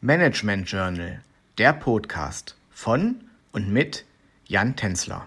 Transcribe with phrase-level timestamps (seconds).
[0.00, 1.24] Management Journal,
[1.58, 4.04] der Podcast von und mit
[4.46, 5.26] Jan Tenzler.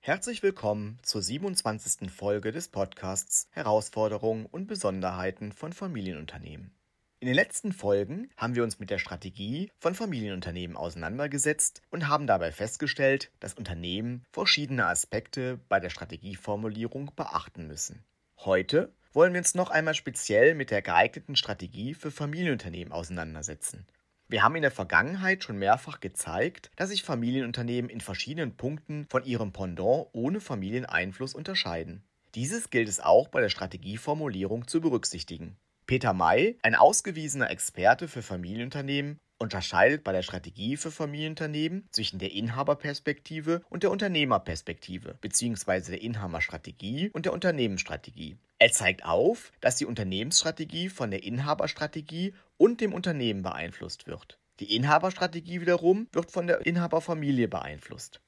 [0.00, 2.08] Herzlich willkommen zur 27.
[2.08, 6.77] Folge des Podcasts Herausforderungen und Besonderheiten von Familienunternehmen.
[7.20, 12.28] In den letzten Folgen haben wir uns mit der Strategie von Familienunternehmen auseinandergesetzt und haben
[12.28, 18.04] dabei festgestellt, dass Unternehmen verschiedene Aspekte bei der Strategieformulierung beachten müssen.
[18.44, 23.84] Heute wollen wir uns noch einmal speziell mit der geeigneten Strategie für Familienunternehmen auseinandersetzen.
[24.28, 29.24] Wir haben in der Vergangenheit schon mehrfach gezeigt, dass sich Familienunternehmen in verschiedenen Punkten von
[29.24, 32.04] ihrem Pendant ohne Familieneinfluss unterscheiden.
[32.36, 35.56] Dieses gilt es auch bei der Strategieformulierung zu berücksichtigen.
[35.88, 42.32] Peter May, ein ausgewiesener Experte für Familienunternehmen, unterscheidet bei der Strategie für Familienunternehmen zwischen der
[42.32, 45.92] Inhaberperspektive und der Unternehmerperspektive bzw.
[45.92, 48.36] der Inhaberstrategie und der Unternehmensstrategie.
[48.58, 54.38] Er zeigt auf, dass die Unternehmensstrategie von der Inhaberstrategie und dem Unternehmen beeinflusst wird.
[54.60, 58.20] Die Inhaberstrategie wiederum wird von der Inhaberfamilie beeinflusst.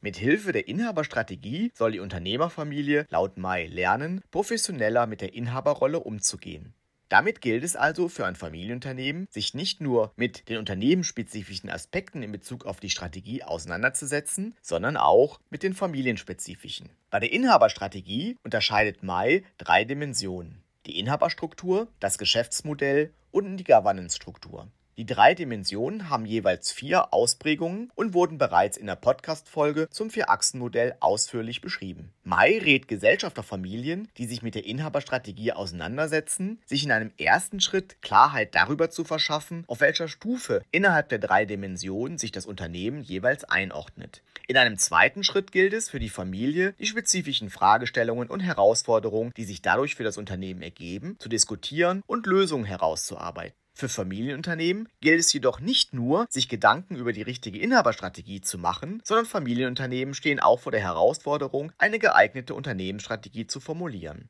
[0.00, 6.72] Mit Hilfe der Inhaberstrategie soll die Unternehmerfamilie laut May lernen, professioneller mit der Inhaberrolle umzugehen.
[7.10, 12.30] Damit gilt es also für ein Familienunternehmen, sich nicht nur mit den unternehmensspezifischen Aspekten in
[12.30, 16.88] Bezug auf die Strategie auseinanderzusetzen, sondern auch mit den familienspezifischen.
[17.10, 20.62] Bei der Inhaberstrategie unterscheidet Mai drei Dimensionen.
[20.86, 24.68] Die Inhaberstruktur, das Geschäftsmodell und die Governance-Struktur.
[25.00, 30.94] Die drei Dimensionen haben jeweils vier Ausprägungen und wurden bereits in der Podcast-Folge zum Vier-Achsen-Modell
[31.00, 32.12] ausführlich beschrieben.
[32.22, 38.54] Mai rät Gesellschafterfamilien, die sich mit der Inhaberstrategie auseinandersetzen, sich in einem ersten Schritt Klarheit
[38.54, 44.22] darüber zu verschaffen, auf welcher Stufe innerhalb der drei Dimensionen sich das Unternehmen jeweils einordnet.
[44.48, 49.44] In einem zweiten Schritt gilt es für die Familie, die spezifischen Fragestellungen und Herausforderungen, die
[49.44, 53.59] sich dadurch für das Unternehmen ergeben, zu diskutieren und Lösungen herauszuarbeiten.
[53.80, 59.00] Für Familienunternehmen gilt es jedoch nicht nur, sich Gedanken über die richtige Inhaberstrategie zu machen,
[59.04, 64.28] sondern Familienunternehmen stehen auch vor der Herausforderung, eine geeignete Unternehmensstrategie zu formulieren.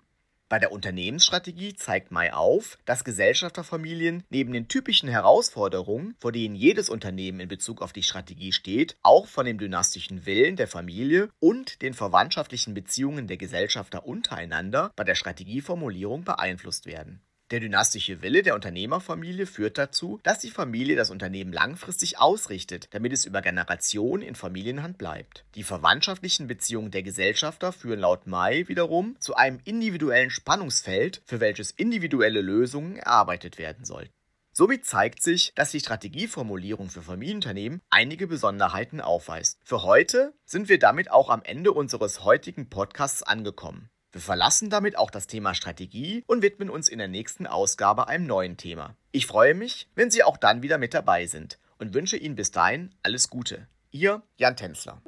[0.48, 6.88] Bei der Unternehmensstrategie zeigt May auf, dass Gesellschafterfamilien neben den typischen Herausforderungen, vor denen jedes
[6.88, 11.82] Unternehmen in Bezug auf die Strategie steht, auch von dem dynastischen Willen der Familie und
[11.82, 17.20] den verwandtschaftlichen Beziehungen der Gesellschafter untereinander bei der Strategieformulierung beeinflusst werden.
[17.50, 23.12] Der dynastische Wille der Unternehmerfamilie führt dazu, dass die Familie das Unternehmen langfristig ausrichtet, damit
[23.12, 25.44] es über Generationen in Familienhand bleibt.
[25.56, 31.72] Die verwandtschaftlichen Beziehungen der Gesellschafter führen laut May wiederum zu einem individuellen Spannungsfeld, für welches
[31.72, 34.12] individuelle Lösungen erarbeitet werden sollten.
[34.52, 39.58] Somit zeigt sich, dass die Strategieformulierung für Familienunternehmen einige Besonderheiten aufweist.
[39.64, 43.90] Für heute sind wir damit auch am Ende unseres heutigen Podcasts angekommen.
[44.12, 48.26] Wir verlassen damit auch das Thema Strategie und widmen uns in der nächsten Ausgabe einem
[48.26, 48.96] neuen Thema.
[49.12, 52.50] Ich freue mich, wenn Sie auch dann wieder mit dabei sind und wünsche Ihnen bis
[52.50, 53.68] dahin alles Gute.
[53.92, 55.00] Ihr Jan Tänzler.